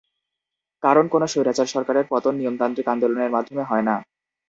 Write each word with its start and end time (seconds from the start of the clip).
কারণ, 0.83 1.05
কোনো 1.07 1.25
স্বৈরাচার 1.27 1.67
সরকারের 1.67 2.05
পতন 2.11 2.33
নিয়মতান্ত্রিক 2.37 2.87
আন্দোলনের 2.93 3.33
মাধ্যমে 3.35 3.63
হয় 3.63 3.85
না। 3.89 3.95